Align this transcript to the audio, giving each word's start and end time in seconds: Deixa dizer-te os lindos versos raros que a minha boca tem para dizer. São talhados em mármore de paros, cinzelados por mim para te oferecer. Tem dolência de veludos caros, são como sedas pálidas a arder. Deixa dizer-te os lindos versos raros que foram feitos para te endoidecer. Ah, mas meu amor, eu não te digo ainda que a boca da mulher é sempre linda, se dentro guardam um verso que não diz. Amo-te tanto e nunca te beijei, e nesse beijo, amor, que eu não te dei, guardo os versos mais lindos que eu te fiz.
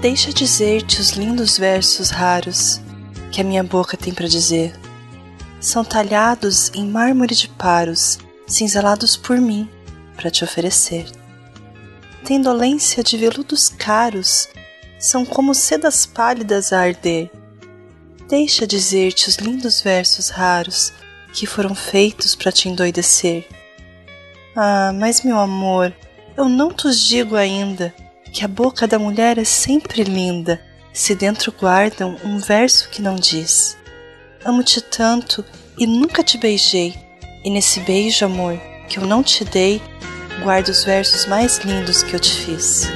Deixa 0.00 0.32
dizer-te 0.32 1.00
os 1.00 1.10
lindos 1.10 1.58
versos 1.58 2.10
raros 2.10 2.80
que 3.32 3.40
a 3.40 3.44
minha 3.44 3.64
boca 3.64 3.96
tem 3.96 4.14
para 4.14 4.28
dizer. 4.28 4.72
São 5.60 5.84
talhados 5.84 6.70
em 6.72 6.86
mármore 6.86 7.34
de 7.34 7.48
paros, 7.48 8.16
cinzelados 8.46 9.16
por 9.16 9.40
mim 9.40 9.68
para 10.14 10.30
te 10.30 10.44
oferecer. 10.44 11.04
Tem 12.24 12.40
dolência 12.40 13.02
de 13.02 13.16
veludos 13.16 13.68
caros, 13.68 14.48
são 15.00 15.26
como 15.26 15.52
sedas 15.52 16.06
pálidas 16.06 16.72
a 16.72 16.78
arder. 16.80 17.28
Deixa 18.28 18.68
dizer-te 18.68 19.28
os 19.28 19.34
lindos 19.38 19.80
versos 19.80 20.28
raros 20.28 20.92
que 21.32 21.44
foram 21.44 21.74
feitos 21.74 22.36
para 22.36 22.52
te 22.52 22.68
endoidecer. 22.68 23.48
Ah, 24.54 24.92
mas 24.94 25.22
meu 25.22 25.40
amor, 25.40 25.92
eu 26.36 26.48
não 26.48 26.72
te 26.72 26.88
digo 26.88 27.34
ainda 27.34 27.92
que 28.32 28.44
a 28.44 28.48
boca 28.48 28.86
da 28.86 28.98
mulher 28.98 29.38
é 29.38 29.44
sempre 29.44 30.02
linda, 30.04 30.60
se 30.92 31.14
dentro 31.14 31.52
guardam 31.52 32.16
um 32.24 32.38
verso 32.38 32.88
que 32.90 33.02
não 33.02 33.16
diz. 33.16 33.76
Amo-te 34.44 34.80
tanto 34.80 35.44
e 35.78 35.86
nunca 35.86 36.22
te 36.22 36.38
beijei, 36.38 36.94
e 37.44 37.50
nesse 37.50 37.80
beijo, 37.80 38.24
amor, 38.24 38.58
que 38.88 38.98
eu 38.98 39.06
não 39.06 39.22
te 39.22 39.44
dei, 39.44 39.80
guardo 40.42 40.68
os 40.68 40.84
versos 40.84 41.26
mais 41.26 41.58
lindos 41.58 42.02
que 42.02 42.14
eu 42.14 42.20
te 42.20 42.30
fiz. 42.30 42.88